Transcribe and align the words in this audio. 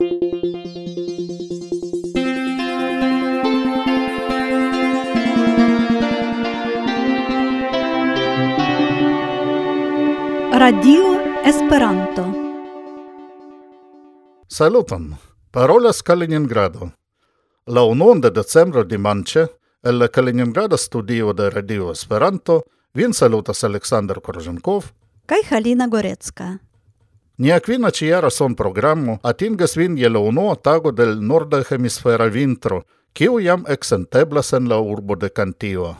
Radio 0.00 0.12
Esperanto. 11.44 12.32
Saluton. 14.46 15.16
Parolas 15.50 16.02
Kaliningrado. 16.04 16.92
La 17.66 17.82
unonda 17.82 18.30
decembro 18.30 18.84
dimanche, 18.84 19.48
el 19.82 19.98
la 19.98 20.08
Kaliningrada 20.08 20.78
studio 20.78 21.32
de 21.32 21.50
Radio 21.50 21.90
Esperanto 21.90 22.62
vin 22.94 23.12
salutas 23.12 23.64
Aleksandr 23.64 24.20
Korzenkov 24.20 24.92
kaj 25.28 25.42
Halina 25.50 25.86
Gorecka. 25.86 26.67
Nia 27.38 27.60
ci 27.60 27.78
ciara 27.92 28.30
son 28.30 28.54
programmo 28.54 29.20
atingas 29.22 29.76
vin 29.76 29.96
je 29.96 30.08
la 30.08 30.18
unua 30.18 30.56
tago 30.56 30.90
del 30.90 31.20
norda 31.22 31.62
hemisfera 31.70 32.26
vintro, 32.26 32.82
kiu 33.12 33.38
jam 33.38 33.64
exenteblas 33.68 34.52
en 34.52 34.68
la 34.68 34.80
urbo 34.80 35.14
de 35.14 35.30
Cantio. 35.30 35.96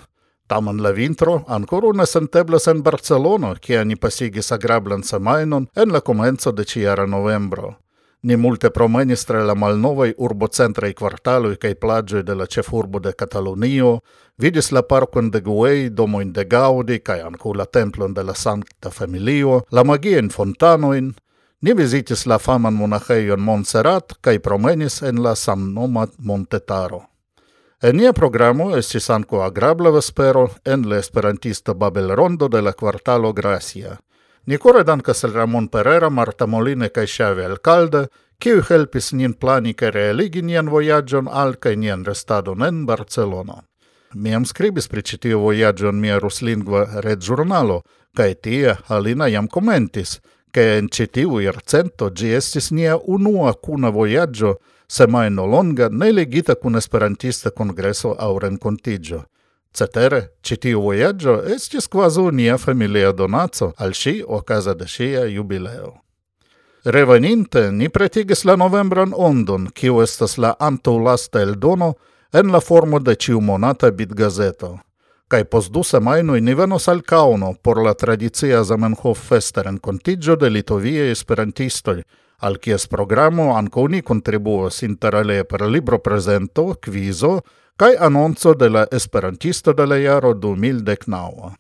Tamen 0.49 0.83
la 0.83 0.91
vintro 0.91 1.45
ancora 1.47 1.93
ne 1.95 2.07
senteblas 2.07 2.67
en 2.67 2.83
Barcelona, 2.83 3.55
kie 3.55 3.85
ni 3.85 3.95
pasigis 3.95 4.51
agrablan 4.53 5.05
semainon 5.05 5.69
en 5.77 5.93
la 5.93 6.01
comenzo 6.01 6.51
de 6.53 6.65
ciara 6.65 7.07
novembro. 7.07 7.77
Ni 8.23 8.37
multe 8.37 8.71
promenis 8.71 9.25
tra 9.25 9.45
la 9.45 9.55
malnovai 9.55 10.15
urbocentraj 10.19 10.93
kvartaloj 10.95 11.55
cae 11.57 11.77
plagioi 11.77 12.25
de 12.25 12.35
la 12.35 12.47
cefurbo 12.47 12.99
de 12.99 13.13
Catalonio, 13.13 14.01
vidis 14.39 14.73
la 14.73 14.83
parcon 14.83 15.31
de 15.31 15.41
Guei, 15.41 15.89
domoin 15.89 16.33
de 16.33 16.45
Gaudi 16.45 16.99
cae 16.99 17.23
ancu 17.23 17.55
la 17.55 17.65
templon 17.65 18.15
de 18.15 18.25
la 18.25 18.35
Sancta 18.35 18.91
Familio, 18.91 19.63
la 19.71 19.85
magien 19.85 20.31
fontanoin, 20.31 21.15
Ni 21.61 21.73
visitis 21.75 22.27
la 22.27 22.39
faman 22.39 22.75
monacheion 22.79 23.41
Montserrat 23.43 24.13
kai 24.23 24.39
promenis 24.39 25.01
en 25.03 25.23
la 25.23 25.35
samnoma 25.35 26.05
montetaro. 26.19 27.01
En 27.83 27.97
nia 27.99 28.13
programo 28.15 28.69
estis 28.77 29.11
ankaŭ 29.11 29.41
agrabla 29.43 29.91
vespero 29.91 30.45
en 30.65 30.87
la 30.91 31.01
esperantista 31.03 31.75
Babelrondo 31.75 32.49
de 32.49 32.63
la 32.63 32.73
Quartalo 32.73 33.33
Gracia. 33.33 33.97
Ni 34.47 34.59
kore 34.59 34.85
dankas 34.85 35.25
al 35.25 35.35
Ramon 35.35 35.69
Pereira, 35.69 36.11
Marta 36.11 36.47
Moline 36.47 36.89
kai 36.89 37.07
Xavi 37.07 37.45
Alcalde, 37.45 38.07
kiu 38.39 38.63
helpis 38.71 39.13
nin 39.13 39.35
plani 39.35 39.75
kai 39.75 39.91
realigi 39.91 40.43
nian 40.43 40.71
vojaĝon 40.71 41.27
al 41.27 41.57
kai 41.57 41.75
nian 41.77 42.05
restadon 42.05 42.63
en 42.63 42.85
Barcelona. 42.87 43.65
Mi 44.15 44.35
am 44.35 44.45
scribis 44.47 44.89
pri 44.89 45.03
citiu 45.03 45.43
tiu 45.77 45.93
mia 45.93 46.19
ruslingua 46.19 47.01
red 47.03 47.21
giornalo, 47.21 47.83
kai 48.17 48.35
tie 48.35 48.77
Alina 48.89 49.27
jam 49.27 49.49
komentis– 49.49 50.21
che 50.59 50.77
in 50.77 50.89
citiu 50.89 51.39
ircento 51.39 52.11
gi 52.11 52.33
estis 52.35 52.71
nia 52.71 52.99
unua 53.15 53.55
cuna 53.55 53.91
voyaggio 53.91 54.59
semaino 54.87 55.47
longa 55.47 55.87
ne 55.89 56.11
legita 56.11 56.57
cun 56.57 56.75
esperantista 56.75 57.53
congresso 57.53 58.17
au 58.17 58.39
rencontigio. 58.39 59.29
Cetere, 59.71 60.35
citiu 60.41 60.81
voyaggio 60.81 61.45
estis 61.45 61.87
quasu 61.87 62.31
nia 62.31 62.57
familia 62.57 63.13
donaco 63.13 63.73
al 63.77 63.93
o 64.27 64.35
ocasa 64.35 64.75
de 64.75 64.87
sia 64.89 65.27
jubileo. 65.27 66.03
Reveninte, 66.83 67.71
ni 67.71 67.89
pretigis 67.89 68.45
la 68.45 68.57
novembran 68.57 69.13
ondon, 69.15 69.71
kiu 69.73 70.03
estas 70.03 70.39
la 70.39 70.57
antaulasta 70.59 71.41
eldono 71.41 71.95
en 72.33 72.51
la 72.51 72.61
formo 72.61 72.99
de 72.99 73.15
ciu 73.15 73.41
monata 73.41 73.91
bitgazeto 73.91 74.88
kai 75.29 75.45
pos 75.45 75.69
du 75.71 75.83
semainoi 75.85 76.41
ni 76.41 76.55
venos 76.57 76.89
al 76.89 77.03
Kauno 77.03 77.53
por 77.63 77.83
la 77.85 77.93
tradizia 77.95 78.63
Zamenhof 78.65 79.29
festa 79.29 79.63
rencontigio 79.63 80.37
de 80.37 80.49
Litovie 80.51 81.11
Esperantistoi, 81.11 82.03
al 82.41 82.57
kies 82.59 82.87
programo 82.89 83.57
anco 83.57 83.87
ni 83.89 84.01
contribuos 84.03 84.83
interale 84.83 85.45
per 85.45 85.63
libro 85.69 85.99
presento, 85.99 86.75
quizo, 86.81 87.43
kai 87.77 87.97
annonzo 88.01 88.55
de 88.55 88.71
la 88.71 88.87
Esperantisto 88.91 89.75
de 89.75 89.87
la 89.87 89.99
jaro 89.99 90.33
2019. 90.35 91.53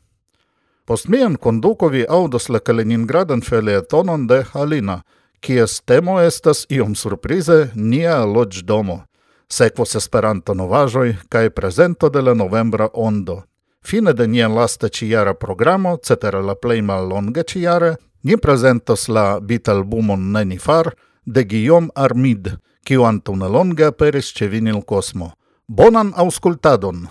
Post 0.85 1.09
mian 1.09 1.37
conduco 1.37 1.89
vi 1.89 2.07
audos 2.09 2.49
la 2.49 2.61
Kaliningradan 2.61 3.43
felietonon 3.43 4.27
de 4.27 4.45
Halina, 4.53 5.03
kies 5.41 5.83
temo 5.85 6.21
estas 6.21 6.65
iom 6.71 6.95
surprize 6.95 7.71
nia 7.75 8.25
loĝdomo. 8.25 9.03
Sekvos 9.49 9.95
Esperanto 9.95 10.55
novaĵoj 10.55 11.17
kaj 11.29 11.51
prezento 11.51 12.09
de 12.09 12.23
la 12.23 12.35
novembra 12.35 12.89
ondo. 12.95 13.43
Fine 13.85 14.13
de 14.13 14.27
nia 14.27 14.49
lasta 14.49 14.89
ciara 14.89 15.35
programo, 15.35 15.99
cetera 16.03 16.41
la 16.43 16.55
plei 16.55 16.83
mal 16.83 17.09
longa 17.09 17.43
ciara, 17.45 17.97
ni 18.23 18.37
presentos 18.37 19.09
la 19.09 19.41
bitalbumon 19.41 20.33
Nenifar 20.33 20.95
de 21.25 21.45
Guillaume 21.45 21.89
Armid, 21.95 22.59
kiu 22.85 23.05
longa 23.49 23.87
aperis 23.87 24.33
ce 24.33 24.49
Vinil 24.49 24.85
cosmo. 24.85 25.33
Bonan 25.69 26.13
auscultadon! 26.17 27.09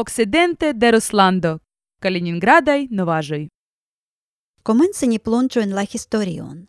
Occidente 0.00 0.72
de 0.72 0.90
Ruslando, 0.92 1.58
Kaliningradai 2.00 2.86
novaĵoj. 2.90 3.42
Komence 4.62 5.06
ni 5.06 5.18
plonĝu 5.18 5.60
en 5.60 5.74
la 5.76 5.82
historion. 5.84 6.62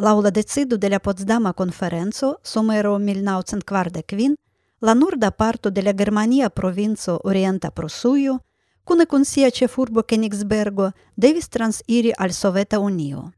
Laŭ 0.00 0.14
la 0.24 0.30
decido 0.30 0.78
de 0.80 0.88
la 0.88 1.00
Potsdama 1.06 1.52
konferenco 1.52 2.30
somero 2.42 2.94
1940 2.98 4.32
la 4.80 4.94
norda 4.94 5.30
parto 5.30 5.70
de 5.70 5.82
la 5.82 5.92
Germania 5.92 6.48
provinco 6.48 7.18
Orienta 7.24 7.70
Prusuio, 7.70 8.38
cune 8.84 9.06
con 9.06 9.24
sia 9.24 9.50
cefurbo 9.50 10.02
Königsbergo, 10.02 10.92
devis 11.16 11.48
transiri 11.48 12.14
al 12.16 12.32
Soveta 12.32 12.78
Unio. 12.78 13.32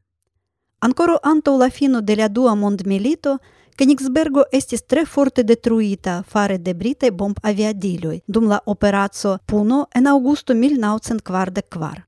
Ancora 0.79 1.19
anto 1.21 1.57
la 1.57 1.69
fino 1.69 2.01
de 2.01 2.15
la 2.15 2.29
dua 2.29 2.55
mondmilito, 2.55 3.39
Königsbergo 3.75 4.43
estis 4.51 4.83
tre 4.85 5.05
forte 5.05 5.43
detruita 5.43 6.21
fare 6.27 6.57
de 6.57 6.73
britaj 6.73 7.11
bomb 7.11 7.39
aviadiloj 7.41 8.19
dum 8.27 8.47
la 8.47 8.59
operaco 8.65 9.37
Puno 9.45 9.87
en 9.95 10.07
augusto 10.07 10.53
1944. 10.53 12.03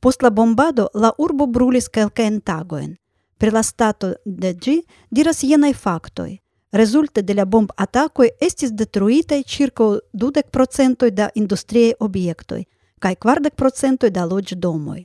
Post 0.00 0.22
la 0.22 0.30
bombado 0.30 0.88
la 0.94 1.12
urbo 1.18 1.46
brulis 1.46 1.88
kelkajn 1.88 2.40
tagojn. 2.40 2.96
Pri 3.38 3.50
la 3.50 3.62
stato 3.62 4.12
de 4.24 4.54
ĝi 4.54 4.76
diras 5.10 5.42
jenaj 5.42 5.74
faktoj. 5.74 6.38
Rezulte 6.72 7.22
de 7.22 7.34
la 7.34 7.44
bomb-atakoj 7.44 8.28
estis 8.40 8.70
detruitaj 8.70 9.42
ĉirkaŭ 9.42 9.88
dudek 10.12 10.50
procentoj 10.50 11.10
da 11.10 11.30
industriaj 11.34 11.92
objektoj 12.00 12.64
kaj 13.00 13.14
kvardek 13.14 13.54
procentoj 13.56 14.10
da 14.10 14.24
loĝdomoj. 14.24 15.04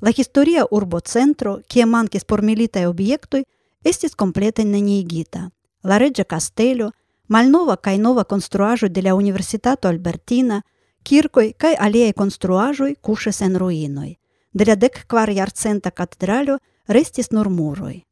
La 0.00 0.10
historia 0.10 0.66
urbo 0.70 1.00
centro, 1.00 1.60
kie 1.68 1.86
mankis 1.86 2.24
por 2.24 2.42
militaj 2.42 2.86
objektoj, 2.86 3.44
estis 3.86 4.14
complete 4.14 4.64
neniigita. 4.64 5.50
La 5.82 5.98
regia 5.98 6.24
castello, 6.24 6.90
malnova 7.28 7.76
kaj 7.76 7.98
nova 7.98 8.24
construajo 8.24 8.88
de 8.88 9.02
la 9.02 9.14
Universitato 9.14 9.88
Albertina, 9.88 10.62
kirkoi 11.02 11.52
kai 11.52 11.74
aliei 11.78 12.12
construajoi 12.12 12.96
kuŝas 13.00 13.42
en 13.46 13.54
ruinoi. 13.56 14.16
De 14.52 14.64
la 14.64 14.74
dec 14.74 15.04
quar 15.06 15.30
jarcenta 15.30 15.90
catedralo 15.90 16.58
restis 16.88 17.30
nur 17.30 17.48
muroi. 17.48 18.02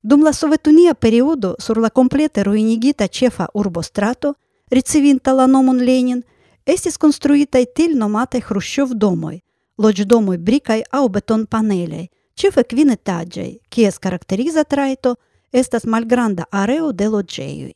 Dum 0.00 0.24
la 0.24 0.32
sovetunia 0.32 0.94
periodo 0.94 1.54
sur 1.58 1.78
la 1.80 1.90
komplete 1.90 2.42
ruinigita 2.44 3.08
cefa 3.08 3.48
urbostrato, 3.54 4.34
ricevinta 4.70 5.32
la 5.32 5.46
nomon 5.46 5.84
Lenin, 5.84 6.22
estis 6.64 6.96
konstruitaj 6.96 7.64
tiel 7.74 7.96
nomataj 7.98 8.40
Hruŝĉov-domoj, 8.48 9.38
loĝdomoj 9.76 10.38
brikaj 10.38 10.82
beton 10.82 11.12
betonpanelaj, 11.12 12.08
Ĉefe 12.34 12.64
kvin 12.66 12.90
etaĝaj, 12.90 13.50
kies 13.70 13.98
karakteriza 14.02 14.64
trajto 14.64 15.14
estas 15.52 15.86
malgranda 15.86 16.44
areo 16.50 16.92
de 16.92 17.08
loĝejoj. 17.08 17.72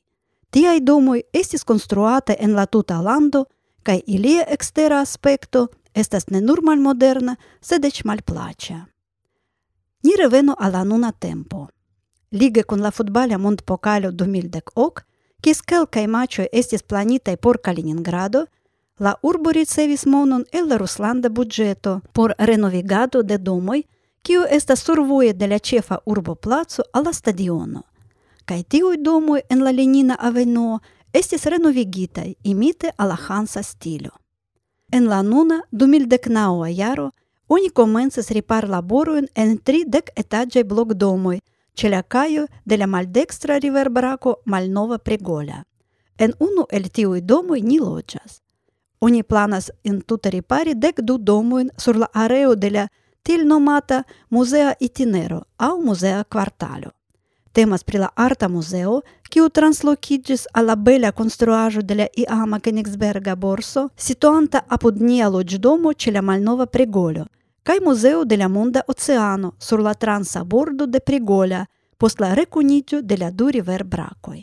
Tiaj 0.50 0.80
domoj 0.80 1.20
estis 1.32 1.64
konstruataj 1.64 2.36
en 2.40 2.56
la 2.58 2.66
tuta 2.66 2.98
lando 3.00 3.44
kaj 3.86 4.00
ilia 4.06 4.44
ekstera 4.56 5.00
aspekto 5.00 5.68
estas 5.94 6.26
ne 6.30 6.40
nur 6.40 6.62
malmoderna, 6.62 7.36
sed 7.60 7.84
eĉ 7.84 8.02
malplaĉa. 8.04 8.78
Ni 10.02 10.14
revenu 10.18 10.54
al 10.58 10.72
la 10.72 10.84
nuna 10.84 11.12
tempo. 11.12 11.68
Lige 12.30 12.62
kun 12.62 12.82
la 12.82 12.90
futbala 12.90 13.38
mondpokalo 13.38 14.10
2010, 14.10 15.02
kies 15.40 15.62
kelkaj 15.62 16.06
maĉoj 16.06 16.48
estis 16.52 16.82
planitaj 16.82 17.36
por 17.36 17.58
Kaliningrado, 17.62 18.44
la 18.98 19.14
urbo 19.22 19.52
ricevis 19.52 20.06
monon 20.06 20.44
el 20.52 20.68
la 20.68 20.76
ruslanda 20.76 21.28
budĝeto 21.28 22.00
por 22.12 22.34
renovigado 22.38 23.22
de 23.22 23.38
domoj 23.38 23.82
kiu 24.22 24.42
estas 24.50 24.80
survoje 24.84 25.32
de 25.32 25.46
la 25.46 25.58
ĉefa 25.58 25.98
urboplaco 26.06 26.82
al 26.92 27.04
la 27.04 27.12
stadiono. 27.12 27.82
Kaj 28.44 28.62
tiuj 28.62 28.96
domoj 28.96 29.40
en 29.50 29.64
la 29.64 29.70
Lenina 29.70 30.16
aveno 30.18 30.80
estis 31.12 31.46
renovigitaj 31.46 32.34
imite 32.42 32.90
al 32.96 33.08
la 33.08 33.16
hansa 33.28 33.62
stilo. 33.62 34.10
En 34.92 35.08
la 35.08 35.22
nuna 35.22 35.62
2019 35.72 36.66
jaro 36.76 37.10
oni 37.48 37.70
komencis 37.70 38.30
riparlaborojn 38.30 39.28
en 39.34 39.58
tri 39.58 39.84
dek-etaĝaj 39.86 40.64
blokdomoj 40.64 41.38
ĉe 41.74 41.88
la 41.88 42.02
kajo 42.02 42.46
de 42.64 42.76
la 42.76 42.86
maldekstra 42.86 43.58
riverbrako 43.58 44.34
Malnova 44.44 44.98
Pregola. 44.98 45.62
En 46.18 46.32
unu 46.40 46.66
el 46.70 46.88
tiuj 46.88 47.20
domoj 47.20 47.60
ni 47.62 47.78
loĝas. 47.78 48.40
Oni 49.00 49.22
planas 49.22 49.70
entute 49.84 50.30
ripari 50.30 50.74
dek 50.74 51.00
du 51.00 51.18
domojn 51.18 51.70
sur 51.78 51.96
la 51.96 52.08
areo 52.12 52.54
de 52.54 52.70
la 52.70 52.88
tiel 53.28 53.46
nomata 53.46 54.04
Musea 54.28 54.74
itinero 54.80 55.42
au 55.56 55.82
Musea 55.82 56.24
Quartalo. 56.24 56.90
Temas 57.52 57.84
pri 57.84 57.98
la 57.98 58.08
arta 58.14 58.48
muzeo, 58.48 59.02
kiu 59.28 59.48
translokiĝis 59.48 60.46
al 60.54 60.64
la 60.70 60.76
bela 60.76 61.10
konstruaĵo 61.12 61.82
de 61.82 61.94
la 61.94 62.06
iama 62.16 62.58
Königsberga 62.58 63.34
borso, 63.36 63.88
situanta 63.96 64.62
apud 64.68 65.02
nia 65.02 65.28
loĝdomo 65.28 65.92
ĉe 65.92 66.14
la 66.16 66.22
malnova 66.22 66.66
Pregolo, 66.66 67.26
kaj 67.62 67.78
muzeo 67.84 68.24
de 68.24 68.40
la 68.40 68.48
monda 68.48 68.86
oceano 68.88 69.52
sur 69.58 69.84
la 69.84 69.94
transa 69.94 70.44
bordo 70.44 70.86
de 70.86 71.00
Pregola, 71.00 71.66
post 71.98 72.20
la 72.20 72.32
rekuniĝo 72.34 73.02
de 73.02 73.16
la 73.16 73.30
du 73.30 73.50
riverbrakoj. 73.52 74.40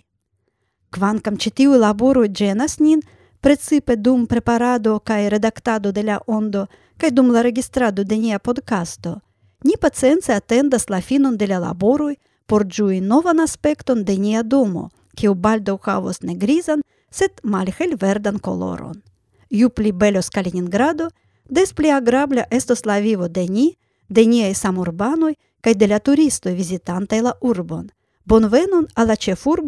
Kvankam 0.93 1.37
ĉi 1.37 1.49
tiuj 1.51 1.81
laboroj 1.81 2.29
ĝenas 2.29 2.79
nin, 2.79 3.01
precipe 3.41 3.95
dum 3.95 4.27
preparado 4.27 4.99
kaj 4.99 5.29
redaktado 5.29 5.91
de 5.91 6.03
la 6.03 6.21
ondo 6.27 6.67
kaj 6.97 7.11
dum 7.11 7.31
la 7.31 7.41
registrado 7.41 8.03
de 8.03 8.17
nia 8.17 8.39
podcasto, 8.39 9.21
ni 9.63 9.73
pacience 9.77 10.33
atendas 10.33 10.89
la 10.89 11.01
finon 11.01 11.37
de 11.37 11.47
la 11.47 11.59
laboroj 11.59 12.15
por 12.45 12.67
giui 12.67 13.01
novan 13.01 13.39
aspecton 13.39 14.03
de 14.05 14.17
nia 14.17 14.43
domo, 14.43 14.89
kiu 15.15 15.33
baldo 15.35 15.79
havos 15.83 16.21
ne 16.21 16.35
grizan, 16.35 16.81
sed 17.11 17.31
malhel 17.43 17.95
verdan 17.95 18.39
coloron. 18.39 19.01
Ju 19.49 19.69
pli 19.69 19.91
belos 19.91 20.29
Kaliningrado, 20.29 21.09
des 21.49 21.73
pli 21.73 21.89
agrabla 21.89 22.45
estos 22.51 22.85
la 22.85 22.99
vivo 22.99 23.27
de 23.27 23.47
ni, 23.47 23.77
de 24.07 24.25
niei 24.25 24.53
samurbanoi, 24.53 25.35
kai 25.61 25.73
de 25.75 25.87
la 25.87 25.99
turistoi 25.99 26.53
visitantai 26.53 27.21
la 27.21 27.33
urbon. 27.41 27.89
Bonvenon 28.25 28.87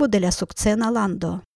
de 0.07 0.19
la 0.19 0.31
lando. 0.91 1.46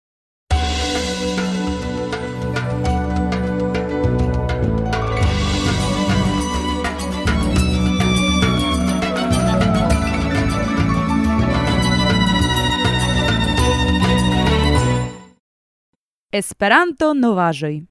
Esperanto 16.32 17.10
novaĵoj. 17.14 17.82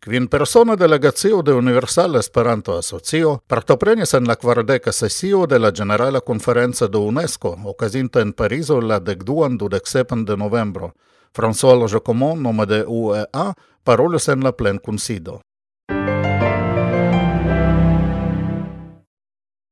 Kvin 0.00 0.26
persona 0.32 0.74
delegacio 0.76 1.42
de 1.42 1.52
Universala 1.52 2.22
Esperanto 2.24 2.78
Asocio 2.78 3.34
partoprenis 3.46 4.14
en 4.16 4.24
la 4.24 4.36
kvardeka 4.40 4.92
sesio 4.92 5.42
de 5.46 5.58
la 5.58 5.70
Generala 5.70 6.20
Konferenco 6.20 6.88
de 6.88 6.98
UNESCO, 6.98 7.58
okazinta 7.64 8.22
en 8.22 8.32
Parizo 8.32 8.80
la 8.80 9.00
dekduan 9.00 9.58
dudeksepon 9.58 10.24
de 10.24 10.36
novembro. 10.36 10.94
François 11.36 11.76
Lojocomon, 11.78 12.42
nome 12.42 12.66
de 12.66 12.84
UEA, 12.86 13.52
parolis 13.84 14.28
en 14.28 14.40
la 14.40 14.52
plenkunsido. 14.52 15.42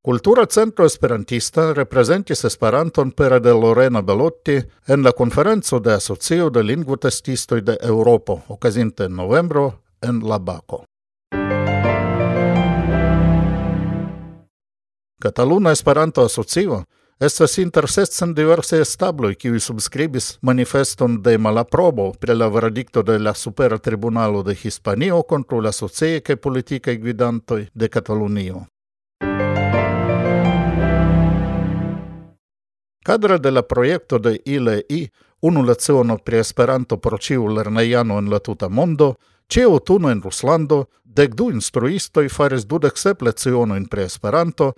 Cultura 0.05 0.45
Centro 0.47 0.85
Esperantista 0.85 1.73
representis 1.73 2.45
Esperanton 2.45 3.11
pere 3.17 3.39
de 3.41 3.55
Lorena 3.57 4.03
Belotti 4.03 4.59
en 4.87 5.03
la 5.03 5.13
conferenzo 5.13 5.81
de 5.81 5.95
Asocio 5.95 6.51
de 6.51 6.63
Lingvotestistoi 6.63 7.63
de 7.63 7.79
Europo, 7.81 8.45
ocasinte 8.49 9.05
en 9.05 9.17
novembro 9.17 9.81
en 10.03 10.21
Labaco. 10.21 10.85
Cataluna 15.19 15.73
Esperanto 15.73 16.23
Asocio 16.23 16.85
estas 17.19 17.57
inter 17.59 17.89
sestcent 17.89 18.37
diverse 18.37 18.83
establoi 18.83 19.37
qui 19.37 19.59
subscribis 19.59 20.37
manifeston 20.43 21.23
de 21.23 21.39
malaprobo 21.39 22.13
pre 22.13 22.35
la 22.35 22.51
verdicto 22.51 23.03
de 23.03 23.19
la 23.19 23.33
Supera 23.35 23.79
Tribunalo 23.79 24.43
de 24.43 24.53
Hispanio 24.53 25.23
contra 25.23 25.63
la 25.63 25.73
socie 25.73 26.21
che 26.21 26.37
politicae 26.37 26.99
guidantoi 26.99 27.69
de 27.73 27.89
Catalunio. 27.89 28.67
Cadra 33.05 33.37
della 33.37 33.63
proiecto 33.63 34.19
de 34.19 34.41
ILI, 34.45 35.11
unul 35.41 35.67
leciono 35.67 36.17
pri 36.17 36.39
Esperanto 36.39 36.97
pro 36.97 37.19
ĉiu 37.19 37.51
lernejano 37.53 38.17
en 38.19 38.31
la 38.33 38.39
tuta 38.41 38.71
mondo, 38.73 39.11
ĉe 39.53 39.67
aŭtuno 39.69 40.09
en 40.09 40.23
Ruslando, 40.25 40.79
dek 41.05 41.35
du 41.37 41.51
instruistoj 41.53 42.31
faris 42.33 42.65
dudek 42.65 42.97
sep 42.97 43.21
lecionojn 43.29 43.85
pri 43.93 44.07
Esperanto 44.09 44.71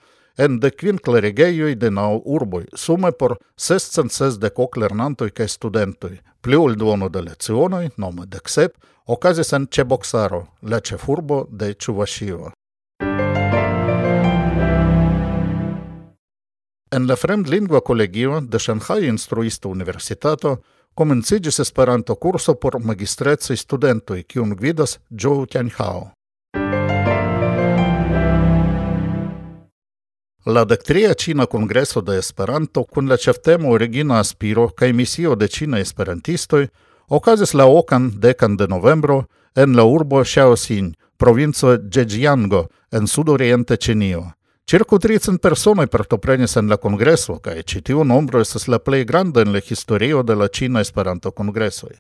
en 0.42 0.58
dekkvin 0.58 0.98
klerigejoj 0.98 1.76
de 1.78 1.92
naŭ 2.00 2.08
urboj, 2.24 2.64
sume 2.74 3.12
por 3.12 3.36
sescent 3.54 4.10
sesdek 4.10 4.58
ok 4.58 4.82
lernantoj 4.82 5.30
kaj 5.30 5.48
studentoj. 5.54 6.16
Pli 6.42 6.58
ol 6.58 6.74
duono 6.74 7.08
de 7.08 7.22
lecionoj, 7.30 7.84
nome 7.96 8.26
dek 8.26 8.50
sep, 8.50 8.74
okazis 9.06 9.54
en 9.54 9.70
Ĉeboksaro, 9.70 10.46
la 10.62 10.82
ĉefurbo 10.82 11.44
de 11.50 11.76
Ĉuvaŝio. 11.78 12.50
En 16.96 17.06
la 17.06 17.14
Fremdlingva 17.14 17.82
collegio 17.82 18.40
de 18.40 18.58
Shanghai 18.58 19.06
Instruista 19.06 19.68
Universitato 19.68 20.62
comencigis 20.94 21.58
Esperanto-kurso 21.60 22.54
por 22.54 22.78
magistrezzi 22.80 23.56
studentoj, 23.56 24.22
kiun 24.24 24.54
gvidas 24.56 24.98
Zhou 25.10 25.44
Tianhao. 25.46 26.14
La 30.46 30.64
dectria 30.64 31.12
Cina 31.14 31.44
Kongreso 31.44 32.00
de 32.00 32.16
Esperanto 32.18 32.84
kun 32.84 33.10
la 33.12 33.20
ĉeftemo 33.20 33.76
Regina 33.76 34.20
aspiro 34.20 34.70
kaj 34.70 34.92
misio 34.92 35.34
de 35.36 35.48
Cina 35.48 35.82
esperantistoj 35.84 36.68
okazis 37.08 37.52
la 37.52 37.66
ocan 37.66 38.08
decan 38.20 38.56
de 38.56 38.68
novembro 38.68 39.26
en 39.54 39.76
la 39.76 39.84
urbo 39.84 40.24
Shaoxing, 40.24 40.94
provinco 41.18 41.76
Zhejiango 41.92 42.68
en 42.90 43.06
sudoriente 43.06 43.76
Cinio. 43.76 44.35
Circo 44.68 44.98
300 44.98 45.38
personoi 45.38 45.86
partoprenis 45.86 46.56
en 46.56 46.66
la 46.66 46.76
congreso, 46.76 47.36
kaj 47.38 47.60
ĉi 47.70 47.80
tiu 47.86 48.00
nombro 48.02 48.40
estas 48.42 48.64
la 48.66 48.80
plej 48.82 49.04
granda 49.06 49.44
en 49.44 49.52
la 49.54 49.60
historio 49.62 50.24
de 50.26 50.34
la 50.34 50.48
Cina 50.48 50.80
Esperanto-kongresoj. 50.82 51.92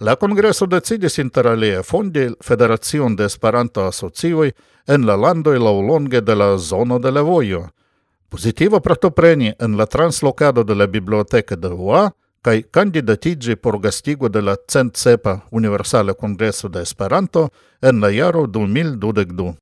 La 0.00 0.16
kongreso 0.16 0.66
decidis 0.66 1.20
interalie 1.22 1.84
fondi 1.84 2.24
Federacion 2.42 3.14
de 3.14 3.28
Esperanto-asocioj 3.30 4.50
en 4.88 5.06
la 5.06 5.16
landoj 5.16 5.54
laulonge 5.62 6.20
de 6.20 6.34
la 6.34 6.58
zono 6.58 6.98
de 6.98 7.12
la 7.12 7.22
vojo. 7.22 7.62
Pozitiva 8.28 8.80
partopreni 8.80 9.54
en 9.60 9.78
la 9.78 9.86
translokado 9.86 10.64
de 10.64 10.74
la 10.74 10.86
biblioteca 10.86 11.54
de 11.54 11.68
UA 11.68 12.10
kaj 12.42 12.62
candidatigi 12.72 13.54
por 13.54 13.78
gastigo 13.78 14.28
de 14.28 14.42
la 14.42 14.56
centsepa 14.66 15.44
Universala 15.52 16.14
Kongreso 16.14 16.68
de 16.68 16.82
Esperanto 16.82 17.52
en 17.80 18.00
la 18.00 18.10
jaro 18.10 18.48
2022. 18.48 19.54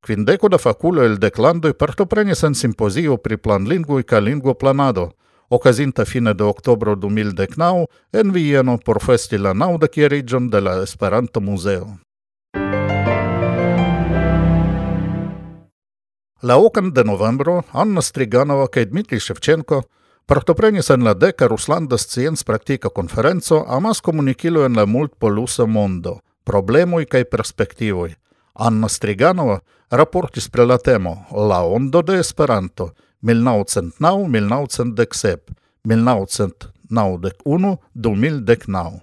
Quindecul 0.00 0.48
de 0.48 0.56
faculă 0.56 1.02
el 1.02 1.14
declandui 1.14 1.68
e 1.68 1.72
partoprenis 1.72 2.40
în 2.40 2.52
simpoziu 2.52 3.16
pri 3.16 3.36
planlingui 3.36 3.98
e 3.98 4.02
ca 4.02 4.18
lingvo 4.18 4.52
planado, 4.52 5.14
okazinta 5.48 6.04
fine 6.04 6.32
de 6.32 6.42
oktobro 6.42 6.94
2019 6.94 7.84
en 8.10 8.30
Vieno 8.30 8.76
por 8.76 8.98
festi 8.98 9.36
la 9.36 9.52
naŭdekieriĝon 9.52 10.48
de 10.48 10.58
la 10.58 10.80
Esperanto 10.82 11.40
Muzeo. 11.40 11.98
La 16.40 16.56
okan 16.56 16.92
de 16.92 17.02
novembro 17.02 17.62
Anna 17.72 18.00
Striganova 18.00 18.66
kaj 18.66 18.84
Dmitrij 18.84 19.20
Ševčenko 19.20 19.82
partoprenis 20.26 20.88
en 20.90 21.04
la 21.04 21.12
deka 21.14 21.46
ruslanda 21.46 21.98
sciencpraktika 21.98 22.88
konferenco 22.88 23.64
amas 23.68 24.00
komunikilo 24.00 24.64
en 24.64 24.76
la 24.76 24.86
multpolusa 24.86 25.66
mondo, 25.66 26.20
problemoj 26.44 27.04
kaj 27.04 27.24
perspektivoj. 27.24 28.14
Anna 28.54 28.88
Striganova– 28.88 29.60
Raportis 29.90 30.48
pri 30.48 30.66
la 30.66 30.78
temo 30.78 31.26
La 31.34 31.64
ondo 31.66 32.02
de 32.02 32.20
Esperanto, 32.20 32.92
1909, 33.22 34.28
1910, 34.28 35.38
1991, 35.82 37.76
2009. 37.94 39.00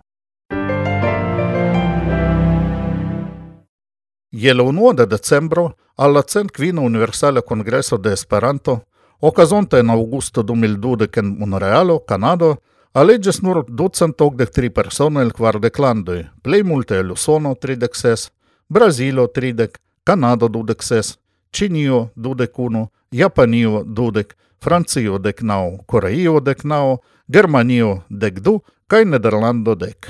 Je 4.31 4.53
la 4.53 4.63
1 4.63 4.93
de 4.93 5.05
decembro 5.05 5.75
alla 5.97 6.21
Centquina 6.21 6.81
Universale 6.81 7.41
Congreso 7.41 7.97
de 7.97 8.13
Esperanto, 8.13 8.83
ocazonta 9.19 9.79
en 9.79 9.89
augusto 9.89 10.41
2012 10.43 11.09
en 11.19 11.37
Monrealo, 11.39 12.05
Kanado, 12.05 12.61
aleges 12.93 13.43
nur 13.43 13.65
ducentog 13.67 14.35
de 14.37 14.45
tri 14.45 14.69
persone 14.69 15.21
el 15.21 15.33
kvardeklandoj, 15.33 16.23
plej 16.41 16.63
multe 16.63 16.95
el 16.95 17.11
Usono 17.11 17.55
36, 17.55 18.31
Brazilo 18.69 19.27
30, 19.27 19.67
Canada 20.07 20.47
dudek 20.47 20.83
ses, 20.83 21.17
Ĉinio 21.51 21.97
dudek 22.15 22.59
unu, 22.59 22.85
Japanio 23.11 23.81
dudek, 23.83 24.37
Francio 24.63 25.17
dek 25.19 25.41
nau, 25.43 25.81
Koreio 25.85 26.39
dek 26.39 26.63
nau, 26.63 27.01
Germanio 27.27 28.03
dek 28.09 28.39
du 28.39 28.53
kai 28.87 29.03
Nederlando 29.03 29.75
dek. 29.75 30.07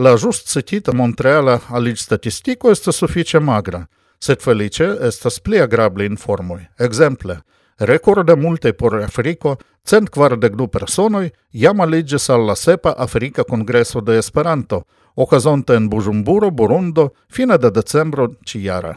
La 0.00 0.14
just 0.16 0.48
citita 0.48 0.96
Montreala 0.96 1.58
aligstatistiko 1.68 2.72
esta 2.72 2.92
suffice 2.92 3.40
magra, 3.40 3.84
sed 4.18 4.40
felice 4.40 4.88
estas 5.10 5.36
pli 5.44 5.60
agrable 5.60 6.08
informoi. 6.08 6.62
Ekzemple, 6.80 7.36
Recorde 7.78 8.36
multe 8.36 8.72
por 8.72 8.94
Afriko, 9.02 9.56
centkvar 9.84 10.36
de 10.38 10.48
du 10.48 10.68
personoj 10.68 11.30
jam 11.52 11.80
aliĝis 11.80 12.28
al 12.30 12.46
la 12.46 12.54
sepa 12.54 12.94
Afrika 12.98 13.44
Kongreso 13.44 14.00
de 14.00 14.18
Esperanto, 14.18 14.84
okazonta 15.16 15.74
en 15.74 15.88
Bujumburo, 15.88 16.50
Burundo, 16.50 17.08
fine 17.28 17.58
de 17.58 17.70
decembro 17.70 18.28
ĉijara. 18.46 18.94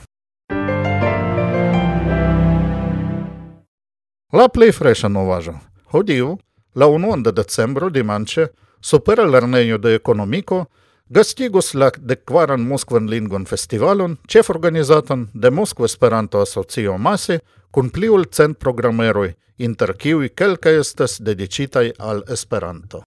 La 4.33 4.47
plej 4.53 4.71
freŝa 4.71 5.07
novaĵo. 5.09 5.53
Hodiaŭ, 5.91 6.35
la 6.75 6.87
unuan 6.87 7.23
de 7.23 7.31
decembro 7.31 7.89
dimanĉe, 7.89 8.47
super 8.81 9.23
lernejo 9.25 9.77
de 9.77 9.95
ekonomiko 9.95 10.65
gastigus 11.09 11.73
la 11.73 11.89
dekvaran 11.97 12.61
Moskvan 12.61 13.07
lingvon 13.09 13.45
festivalon, 13.45 14.17
ĉeforganizatan 14.27 15.29
de 15.33 15.49
Moskva 15.49 15.85
Esperanto 15.85 16.41
Asocio 16.41 16.97
Masi, 16.97 17.39
kun 17.71 17.89
pli 17.89 18.09
ol 18.09 18.25
cent 18.31 18.57
programeroj, 18.59 19.33
inter 19.57 19.93
kiuj 19.97 20.29
kelkaj 20.35 20.79
estas 20.79 21.19
dediĉitaj 21.21 21.91
al 21.99 22.23
Esperanto. 22.29 23.03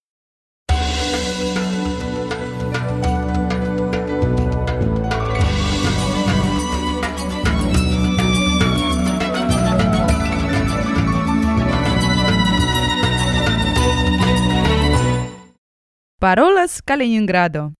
Parolas 16.21 16.81
Kaliningrado. 16.83 17.73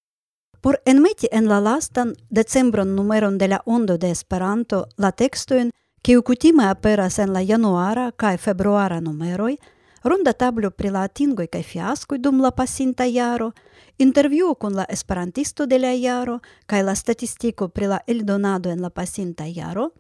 Por 0.62 0.82
enmeti 0.86 1.28
en 1.32 1.48
la 1.48 1.60
lastan 1.60 2.16
decembron 2.30 2.96
numeron 2.96 3.38
de 3.38 3.48
la 3.48 3.62
ondo 3.66 3.98
de 4.00 4.10
Esperanto 4.10 4.88
la 4.98 5.12
tekstojn 5.12 5.70
kiu 6.02 6.24
kutime 6.24 6.66
aperas 6.66 7.20
en 7.20 7.34
la 7.34 7.42
januara 7.42 8.12
kaj 8.12 8.38
februara 8.38 9.00
numeroj, 9.00 9.58
ronda 10.04 10.34
tablo 10.34 10.72
pri 10.72 10.90
la 10.90 11.04
atingoj 11.06 11.48
kaj 11.48 11.64
fiaskoj 11.64 12.18
dum 12.18 12.42
la 12.42 12.52
pasinta 12.52 13.06
jaro, 13.06 13.52
intervjuo 13.98 14.56
kun 14.56 14.76
la 14.76 14.86
esperantisto 14.90 15.66
de 15.66 15.78
la 15.80 15.92
jaro 15.94 16.40
kaj 16.66 16.84
la 16.84 16.96
statistiko 16.96 17.68
pri 17.68 17.88
la 17.88 18.00
eldonado 18.08 18.70
en 18.70 18.82
la 18.82 18.90
pasinta 18.90 19.46
jaro, 19.46 19.92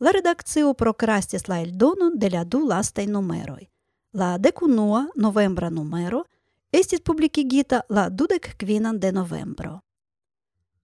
la 0.00 0.10
redakcio 0.10 0.72
prokrastis 0.74 1.48
la 1.48 1.60
eldonon 1.60 2.16
de 2.16 2.30
la 2.30 2.44
du 2.44 2.64
lastaj 2.68 3.06
numeroj. 3.06 3.68
La 4.12 4.38
dekunua 4.38 5.06
novembra 5.16 5.70
numero 5.70 6.24
estis 6.72 7.00
publikigita 7.00 7.82
la 7.88 8.08
dudek 8.08 8.54
kvinan 8.56 8.98
de 8.98 9.12
novembro. 9.12 9.80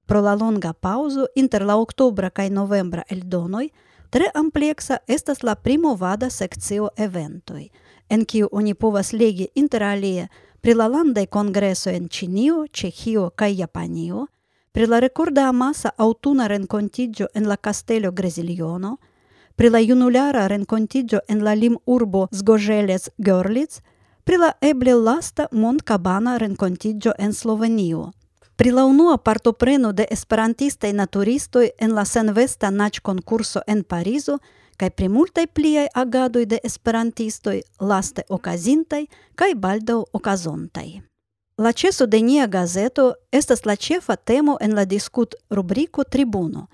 Pro 0.06 0.20
la 0.20 0.34
longa 0.34 0.72
pauzo 0.72 1.26
inter 1.34 1.64
la 1.64 1.76
oktobra 1.76 2.30
kaj 2.30 2.50
novembra 2.50 3.02
eldonoj– 3.08 3.70
Tre 4.10 4.30
ampleksa 4.34 4.98
estas 5.06 5.42
la 5.42 5.54
primovada 5.54 6.30
sekcio 6.30 6.88
eventoj, 6.96 7.68
en 8.08 8.24
kiu 8.24 8.48
oni 8.52 8.74
povas 8.74 9.12
legi 9.12 9.48
interalie 9.54 10.28
pri 10.60 10.74
la 10.74 10.86
landaj 10.86 11.26
kongresoj 11.26 11.94
en 11.96 12.08
Ĉinio, 12.08 12.66
Ĉeĥio 12.70 13.30
kaj 13.34 13.52
Japanio, 13.60 14.26
pri 14.72 14.86
la 14.86 15.00
rekorda 15.00 15.48
amasa 15.48 15.90
aŭtuna 15.98 16.46
renkontiĝo 16.52 17.26
en 17.34 17.48
la 17.50 17.56
kastelo 17.56 18.12
Greziliono, 18.12 18.96
pri 19.56 19.70
la 19.70 19.80
junulara 19.80 20.46
renkontiĝo 20.52 21.20
en 21.28 21.42
la 21.42 21.54
limurbo 21.54 22.28
Zgoželec 22.30 23.08
Görlitz, 23.18 23.80
pri 24.24 24.36
la 24.36 24.52
eble 24.60 24.94
lasta 24.94 25.48
Montkabana 25.52 26.38
renkontiĝo 26.38 27.16
en 27.18 27.32
Slovenio– 27.32 28.10
Pri 28.56 28.70
la 28.70 28.84
unua 28.84 29.18
partopreno 29.18 29.92
de 29.92 30.06
esperantistaj 30.10 30.92
naturistoj 30.92 31.70
en 31.78 31.92
la 31.94 32.04
senvesta 32.04 32.70
naĉ-konkurso 32.70 33.60
en 33.66 33.82
Parizo 33.84 34.38
kaj 34.80 34.90
pri 34.90 35.08
multaj 35.08 35.46
pliaj 35.46 35.86
agadoj 35.94 36.44
de 36.46 36.60
esperantistoj 36.64 37.60
laste 37.80 38.24
okazintaj 38.28 39.02
kaj 39.34 39.50
baldaŭ 39.54 39.98
okazontaj. 40.12 40.86
La 41.58 41.72
ĉeso 41.72 42.06
de 42.06 42.22
nia 42.22 42.46
gazeto 42.46 43.12
estas 43.32 43.64
la 43.64 43.76
ĉefa 43.76 44.16
temo 44.16 44.56
en 44.60 44.74
la 44.74 44.84
diskut 44.84 45.34
rubriko 45.50 46.04
Tribuno. 46.04 46.66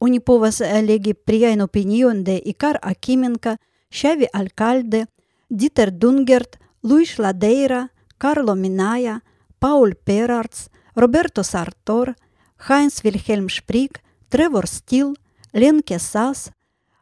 Oni 0.00 0.20
povas 0.20 0.60
legi 0.60 1.14
priajn 1.14 1.60
opiniojn 1.60 2.24
de 2.24 2.36
Ikar 2.44 2.78
Akimenka, 2.82 3.56
Xavi 3.90 4.28
Alcalde, 4.32 5.06
Dieter 5.48 5.90
Dungert, 5.90 6.56
Luis 6.82 7.18
Ladeira, 7.18 7.88
Carlo 8.18 8.54
Minaya, 8.54 9.20
Paul 9.58 9.94
Perarts, 10.04 10.68
Roberto 10.96 11.44
Sartor, 11.44 12.16
Heinz 12.56 13.04
Wilhelm 13.04 13.50
Sprick, 13.50 14.02
Trevor 14.30 14.66
Steele, 14.66 15.12
Lenke 15.52 15.98
Sass, 15.98 16.52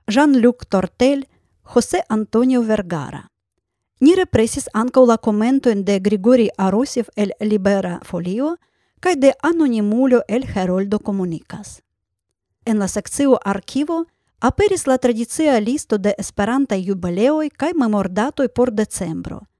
Jean-Luc 0.08 0.66
Tortel, 0.66 1.28
José 1.62 2.02
Antonio 2.08 2.64
Vergara. 2.64 3.30
Ni 4.00 4.16
represis 4.18 4.66
ankaŭ 4.74 5.04
la 5.06 5.16
komentojn 5.16 5.84
de 5.86 6.00
Grigori 6.00 6.48
Arosiev 6.58 7.06
el 7.14 7.32
Libera 7.40 8.00
Folio 8.02 8.56
kaj 9.00 9.14
de 9.16 9.32
anonimulo 9.42 10.24
el 10.26 10.42
Heroldo 10.42 10.98
Komunikas. 10.98 11.80
En 12.66 12.80
la 12.80 12.88
sekcio 12.88 13.38
Arkivo 13.44 14.06
aperis 14.40 14.88
la 14.88 14.98
tradicia 14.98 15.60
listo 15.60 15.98
de 15.98 16.16
esperantaj 16.18 16.82
jubileoj 16.82 17.48
kaj 17.56 17.72
memordatoj 17.78 18.48
por 18.48 18.72
decembro– 18.72 19.44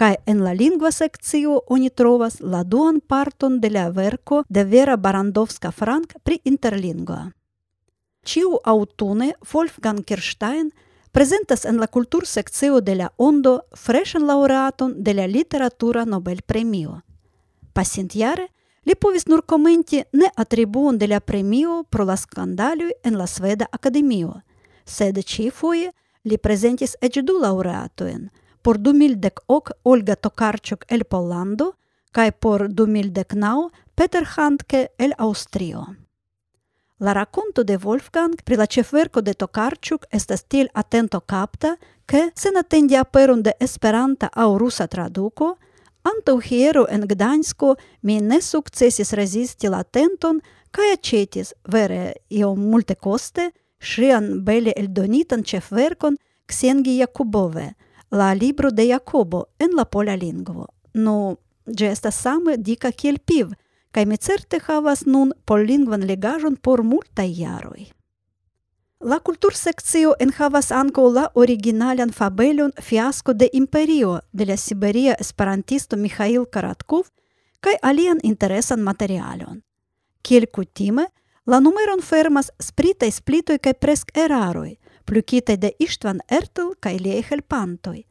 Kai 0.00 0.16
en 0.24 0.38
la 0.40 0.54
lingua 0.54 0.88
sekcio 0.96 1.58
oni 1.68 1.90
trovas 1.90 2.38
la 2.40 2.62
duan 2.64 3.00
parton 3.00 3.58
de 3.60 3.68
la 3.70 3.90
verko 3.90 4.44
de 4.48 4.62
Vera 4.64 4.96
Barandowska-Frank 4.96 6.14
pri 6.24 6.38
interlingua. 6.44 7.32
Ciu 8.24 8.56
autune 8.64 9.34
Wolfgang 9.52 10.00
Kirstein 10.04 10.72
prezentas 11.12 11.66
en 11.66 11.76
la 11.76 11.86
kultur 11.86 12.24
sekcio 12.24 12.80
de 12.80 12.94
la 12.94 13.10
Ondo 13.18 13.60
freshen 13.76 14.26
laureaton 14.26 14.94
de 14.96 15.14
la 15.14 15.26
literatura 15.26 16.06
Nobel 16.06 16.40
premio. 16.46 17.02
Pasintiare 17.74 18.48
li 18.84 18.96
povis 18.96 19.28
nur 19.28 19.44
komenti 19.44 20.00
ne 20.12 20.32
atribuon 20.34 20.96
de 20.96 21.12
la 21.12 21.20
premio 21.20 21.82
pro 21.90 22.08
la 22.08 22.16
skandaloj 22.16 22.92
en 23.04 23.18
la 23.18 23.26
Sveda 23.26 23.68
Akademio, 23.70 24.40
sed 24.86 25.20
ĉifoje 25.20 25.92
li 26.24 26.38
prezentis 26.38 26.96
eĉ 27.02 27.20
du 27.20 27.36
laureatojn– 27.36 28.30
por 28.62 28.78
2018 28.78 29.72
Olga 29.82 30.16
Tokarczuk 30.16 30.84
el 30.88 31.04
Pollando 31.04 31.72
kaj 32.12 32.32
por 32.40 32.68
2019 32.68 33.70
Петер 33.94 34.24
Хантке 34.24 34.90
ел 34.98 35.12
Austrio. 35.18 35.96
La 37.00 37.12
racconto 37.12 37.64
de 37.64 37.76
Wolfgang 37.78 38.34
pri 38.44 38.56
la 38.56 38.66
ĉefverko 38.66 39.20
de 39.22 39.34
Tokarczuk 39.34 40.04
estas 40.10 40.44
tiel 40.44 40.68
atento 40.74 41.20
kapta, 41.20 41.76
ke 42.06 42.30
sen 42.34 42.56
atendi 42.56 42.96
aperon 42.96 43.42
de 43.42 43.52
Esperanta 43.60 44.28
aŭ 44.34 44.58
rusa 44.58 44.86
traduko, 44.86 45.56
antaŭ 46.02 46.36
hiero 46.40 46.86
en 46.90 47.06
Gdansko 47.08 47.76
mi 48.02 48.20
ne 48.20 48.40
sukcesis 48.40 49.12
rezisti 49.12 49.68
la 49.68 49.80
atenton 49.84 50.40
kaj 50.70 50.92
aĉetis 50.96 51.54
vere 51.72 52.12
iom 52.28 52.60
multekoste 52.70 53.50
ŝian 53.80 54.44
bele 54.44 54.72
eldonitan 54.76 55.42
ĉefverkon 55.44 56.18
Ksengi 56.46 56.98
Jakubove– 56.98 57.70
la 58.10 58.34
libro 58.34 58.70
de 58.70 58.86
Jacobo 58.88 59.46
en 59.58 59.76
la 59.76 59.84
pola 59.84 60.16
lingvo. 60.16 60.66
No, 60.94 61.36
ĝi 61.66 61.86
estas 61.86 62.18
same 62.18 62.56
dika 62.56 62.90
kiel 62.92 63.18
piv, 63.18 63.54
kaj 63.94 64.04
mi 64.06 64.16
certe 64.18 64.60
havas 64.66 65.06
nun 65.06 65.32
pollingvan 65.46 66.06
legaĵon 66.06 66.56
por 66.56 66.82
multaj 66.82 67.30
jaroj. 67.30 67.90
La 69.00 69.16
kultursekcio 69.24 70.12
enhavas 70.20 70.68
ankaŭ 70.76 71.06
la 71.12 71.28
originalan 71.34 72.10
fabelon 72.12 72.74
Fiasko 72.82 73.32
de 73.32 73.48
Imperio 73.52 74.18
de 74.32 74.44
la 74.44 74.56
siberia 74.56 75.14
esperantisto 75.18 75.96
Михаил 75.96 76.44
Karatkov 76.44 77.08
kaj 77.60 77.78
alian 77.82 78.20
interesan 78.22 78.82
materialon. 78.82 79.62
Kiel 80.22 80.46
kutime, 80.52 81.06
la 81.46 81.60
numeron 81.60 82.02
fermas 82.02 82.50
spritaj 82.60 83.10
splitoj 83.10 83.58
kaj 83.58 83.74
presk 83.80 84.12
eraroj, 84.14 84.74
plukite 85.10 85.56
de 85.56 85.72
Istvan 85.78 86.20
Ertel 86.28 86.68
kaj 86.80 86.98
liaj 87.02 87.22
helpantoj. 87.30 88.02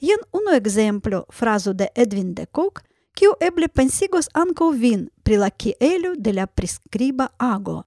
Jen 0.00 0.20
unu 0.38 0.52
ekzemplo 0.54 1.24
frazo 1.32 1.72
de 1.72 1.88
Edwin 1.94 2.34
de 2.34 2.46
Kock, 2.46 2.84
kiu 3.18 3.32
eble 3.40 3.66
pensigos 3.68 4.28
ankaŭ 4.42 4.68
vin 4.78 5.08
pri 5.24 5.40
la 5.42 5.48
kielo 5.50 6.12
de 6.16 6.32
la 6.36 6.46
priskriba 6.46 7.26
ago. 7.38 7.82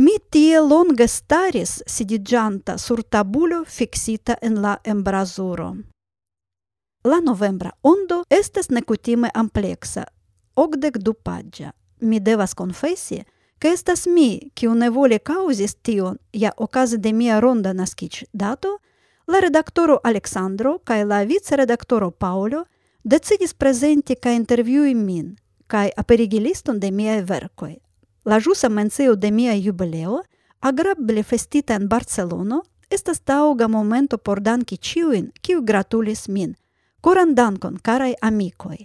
Mi 0.00 0.14
tie 0.30 0.60
longe 0.60 1.08
staris 1.08 1.82
sidiĝanta 1.86 2.78
sur 2.78 3.02
tabulo 3.02 3.60
fiksita 3.64 4.38
en 4.42 4.62
la 4.64 4.78
embrazuro. 4.84 5.68
La 7.04 7.20
novembra 7.20 7.74
ondo 7.82 8.22
estas 8.30 8.70
nekutime 8.70 9.28
ampleksa, 9.34 10.06
okdek 10.56 10.96
du 10.98 11.12
paĝa. 11.12 11.72
Mi 12.00 12.20
devas 12.20 12.54
konfesi, 12.54 13.20
Ke 13.62 13.70
estas 13.76 14.08
mi, 14.10 14.50
kiu 14.58 14.72
nevole 14.74 15.20
kaŭzis 15.22 15.76
tion, 15.86 16.16
ja 16.32 16.50
okaze 16.56 16.96
de 16.98 17.12
mia 17.12 17.36
ronda 17.40 17.70
naskiĝdato, 17.72 18.72
la 19.30 19.40
redaktoro 19.40 20.00
Aleksandro 20.02 20.80
kaj 20.84 21.04
la 21.04 21.22
viceredaktoro 21.22 22.10
Paolo 22.10 22.64
decidis 23.04 23.54
prezenti 23.54 24.18
kaj 24.18 24.34
intervjui 24.34 24.94
min 24.94 25.36
kaj 25.72 25.90
aperigi 25.96 26.40
liston 26.40 26.80
de 26.80 26.90
miaj 26.90 27.22
verkoj. 27.28 27.76
La 28.24 28.38
ĵusa 28.40 28.68
mencio 28.68 29.14
de 29.16 29.30
mia 29.30 29.54
jubileo, 29.56 30.18
agrable 30.60 31.22
festita 31.22 31.78
en 31.78 31.86
Barcelono, 31.88 32.58
estas 32.90 33.22
taŭga 33.30 33.68
momento 33.68 34.18
por 34.18 34.42
danki 34.44 34.76
ĉiujn, 34.76 35.30
kiu 35.40 35.62
gratulis 35.62 36.26
min. 36.28 36.52
Koran 37.00 37.32
dankon, 37.34 37.78
karaj 37.78 38.12
amikoj! 38.20 38.76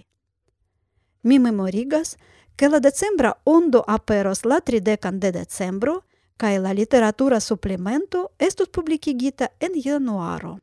Mi 1.22 1.38
memorigas, 1.38 2.16
che 2.58 2.68
la 2.68 2.80
decembra 2.80 3.40
ondo 3.44 3.84
aperos 3.86 4.44
la 4.44 4.60
30 4.60 5.12
de 5.12 5.30
decembro 5.30 6.02
cae 6.36 6.58
la 6.58 6.72
literatura 6.72 7.38
supplemento 7.38 8.32
estus 8.36 8.68
publicigita 8.68 9.52
en 9.60 9.80
januaro. 9.80 10.58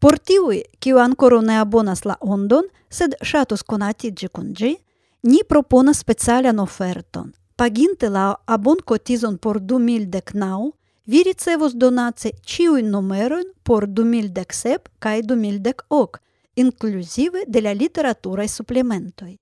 Por 0.00 0.18
tiui, 0.18 0.64
kiu 0.80 0.98
ancora 0.98 1.40
ne 1.40 1.56
abonas 1.58 2.04
la 2.04 2.16
ondon, 2.20 2.66
sed 2.90 3.14
shatus 3.22 3.62
conatigi 3.62 4.28
con 4.28 4.52
gi, 4.52 4.74
ni 5.22 5.44
proponas 5.44 5.98
specialian 5.98 6.58
oferton. 6.58 7.32
Paginte 7.56 8.10
la 8.10 8.34
abon 8.46 8.78
cotizon 8.84 9.38
por 9.38 9.60
2019, 9.60 10.72
vi 11.06 11.22
ricevos 11.22 11.74
donace 11.74 12.34
ciui 12.42 12.82
numeroin 12.82 13.46
por 13.62 13.86
2017 13.86 14.90
cae 14.98 15.22
2018, 15.22 16.20
inclusive 16.54 17.44
de 17.46 17.60
la 17.62 17.74
literaturae 17.74 18.48
supplementoi. 18.48 19.38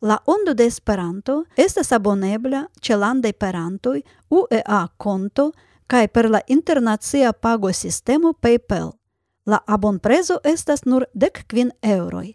La 0.00 0.18
Ondo 0.26 0.54
de 0.54 0.66
Esperanto 0.66 1.44
estas 1.56 1.92
abonebla 1.92 2.66
ĉe 2.80 2.96
landaj 2.96 3.32
parantoj 3.32 4.02
UEA 4.30 4.88
konto 4.96 5.52
kaj 5.86 6.08
per 6.08 6.30
la 6.30 6.40
internacia 6.46 7.32
pagosistemo 7.32 8.32
PayPal. 8.32 8.92
La 9.46 9.58
abonprezo 9.66 10.38
estas 10.44 10.84
nur 10.84 11.04
dek 11.14 11.44
kvin 11.48 11.70
eŭroj. 11.82 12.34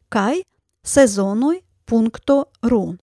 kaj 0.08 0.42
sezonoj.ru. 0.84 2.96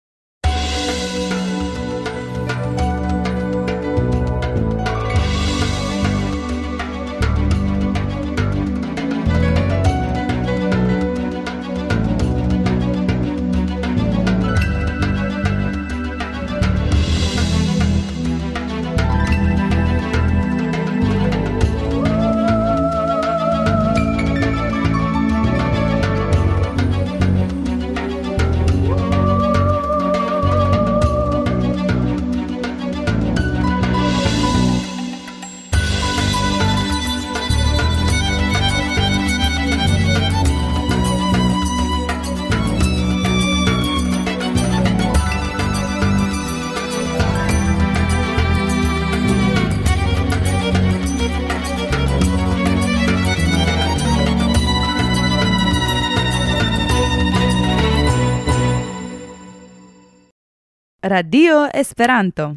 Radio 61.10 61.66
Esperanto. 61.74 62.56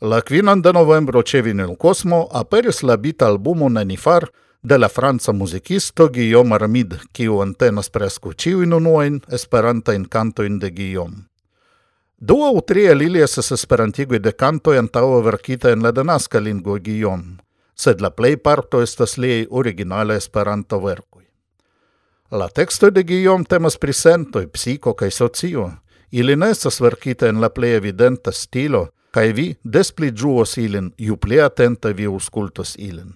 La 0.00 0.20
kvinan 0.26 0.62
de 0.62 0.72
novembro 0.72 1.20
ĉe 1.22 1.44
Vinil 1.46 1.76
Kosmo 1.78 2.24
aperis 2.40 2.82
la 2.82 2.96
bita 2.96 3.28
albumo 3.30 3.68
Nenifar 3.68 4.26
de 4.62 4.78
la 4.78 4.88
franca 4.88 5.32
muzikisto 5.32 6.08
Guillaume 6.08 6.54
Armid, 6.54 6.96
kiu 7.12 7.38
in 7.42 8.72
unuain 8.72 9.20
esperanta 9.30 9.94
in 9.94 10.08
canto 10.08 10.42
kantojn 10.42 10.58
de 10.58 10.70
Guillaume. 10.70 11.16
Du 12.16 12.42
aŭ 12.42 12.60
tri 12.66 12.86
el 12.86 13.02
ili 13.02 13.22
estas 13.22 13.52
esperantigoj 13.52 14.18
de 14.18 14.32
kantoj 14.32 14.78
antaŭe 14.78 15.22
verkita 15.22 15.70
en 15.70 15.82
la 15.82 15.92
denaska 15.92 16.40
lingvo 16.40 16.78
Guillaume, 16.80 17.36
sed 17.74 18.00
la 18.00 18.10
plejparto 18.10 18.82
estas 18.82 19.16
liei 19.16 19.46
originale 19.50 20.16
esperanto 20.16 20.80
vercui. 20.80 21.26
La 22.30 22.48
texto 22.48 22.90
de 22.90 23.02
Guillaume 23.02 23.44
temas 23.44 23.76
pri 23.76 23.92
psico 24.52 24.94
cae 24.94 25.08
kaj 25.08 25.10
socio, 25.10 25.70
Ili 26.10 26.36
ne 26.36 26.50
estas 26.50 26.80
verkita 26.80 27.28
en 27.28 27.40
la 27.40 27.48
plej 27.48 27.76
evidenta 27.76 28.32
stilo, 28.32 28.88
kaj 29.10 29.32
vi 29.32 29.46
des 29.64 29.92
pli 29.92 30.10
ĝuos 30.10 30.56
ilin, 30.56 30.92
ju 30.98 31.16
pli 31.16 31.40
atente 31.40 31.92
vi 31.92 32.06
aŭskultos 32.06 32.76
ilin. 32.78 33.14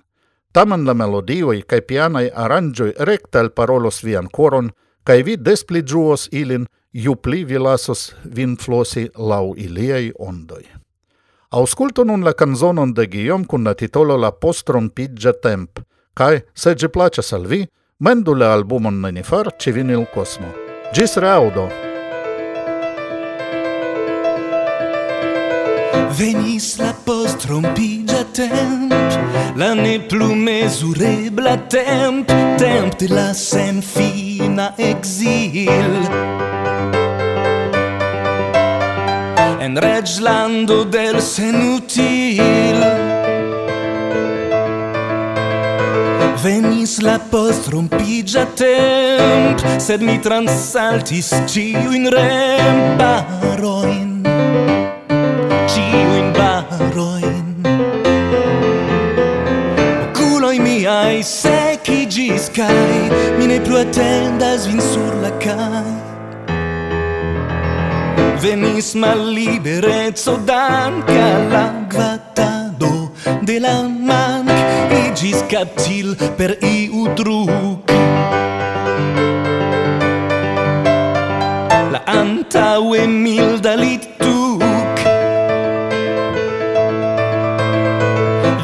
Tamen 0.53 0.85
la 0.85 0.95
melodioj 0.95 1.63
kaj 1.69 1.81
pianaj 1.89 2.29
aranĝoj 2.37 2.93
rekte 3.09 3.41
alparolos 3.41 4.03
vian 4.05 4.29
koron, 4.29 4.71
kaj 5.05 5.23
vi 5.23 5.37
des 5.37 5.65
pli 5.65 5.83
ĝuos 5.83 6.29
ilin, 6.33 6.67
ju 6.93 7.15
pli 7.17 7.45
vi 7.45 7.59
lasos 7.59 8.13
vin 8.25 8.57
flosi 8.57 9.09
laŭ 9.17 9.55
iliaj 9.57 10.13
ondoj. 10.19 10.65
Ausculto 11.53 12.05
nun 12.05 12.25
la 12.25 12.33
canzonon 12.33 12.93
de 12.97 13.07
Guillaume 13.07 13.45
kun 13.47 13.65
la 13.65 13.75
titolo 13.75 14.17
La 14.17 14.33
postrompigia 14.33 15.33
temp, 15.33 15.81
kai, 16.15 16.41
se 16.55 16.75
gi 16.75 16.89
placas 16.89 17.33
al 17.33 17.47
vi, 17.47 17.67
mendu 18.01 18.35
la 18.35 18.53
albumon 18.53 19.01
nenifar 19.01 19.53
ci 19.59 19.73
vini 19.73 19.97
cosmo. 20.15 20.49
Gis 20.95 21.17
reaudo! 21.17 21.92
Venis 26.13 26.77
la 26.79 26.93
post 27.05 27.47
rompigia 27.49 28.25
temp 28.37 28.93
La 29.57 29.73
ne 29.75 29.99
plu 29.99 30.35
mesurebla 30.35 31.57
temp 31.73 32.29
Temp 32.61 32.99
de 33.01 33.09
la 33.09 33.33
sen 33.33 33.81
fina 33.83 34.75
exil. 34.77 35.97
En 39.61 39.79
reglando 39.81 40.85
del 40.85 41.23
senutil. 41.23 42.85
Venis 46.45 46.99
la 47.01 47.19
post 47.31 47.73
rompigia 47.73 48.45
temp 48.55 49.65
Sed 49.81 50.03
mi 50.03 50.21
transaltis 50.21 51.33
ciu 51.47 51.93
in 51.97 52.11
rem 52.13 52.99
paroi 53.01 54.02
kai 62.57 63.09
mi 63.39 63.47
ne 63.51 63.59
plu 63.65 63.77
attendas 63.81 64.67
vin 64.69 64.81
sur 64.93 65.13
la 65.25 65.31
kai 65.45 65.93
venis 68.43 68.89
mal 69.03 69.21
liberezzo 69.39 70.35
danca 70.51 71.29
la 71.53 71.65
gvatado 71.93 72.93
de 73.49 73.57
la 73.65 73.77
manc 74.09 74.51
igis 75.03 75.41
captil 75.53 76.09
per 76.39 76.51
iu 76.77 77.03
truc 77.19 77.87
la 81.93 82.01
antaue 82.21 83.03
milda 83.25 83.75
lit 83.85 84.05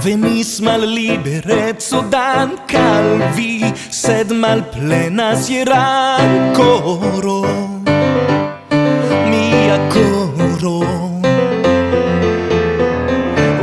Venis 0.02 0.60
mal 0.60 0.80
liberezzo 0.80 2.02
dan 2.06 2.54
calvi 2.70 3.66
Sed 3.90 4.30
mal 4.30 4.62
plenas 4.70 5.50
jeran 5.50 6.54
coro 6.54 7.42
Mia 9.26 9.78
coro. 9.90 10.86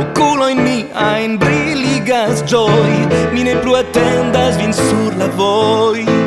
Oculoin 0.04 0.60
miain 0.60 1.38
briligas 1.40 2.44
joy 2.44 3.08
Mi 3.32 3.42
ne 3.42 3.56
plu 3.56 3.74
attendas 3.74 4.60
vin 4.60 4.72
sur 4.72 5.16
la 5.16 5.28
voi. 5.32 6.25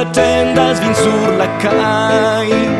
a 0.00 0.04
tendas 0.12 0.80
vin 0.80 0.94
sur 0.94 1.36
la 1.36 1.46
kai 1.62 2.79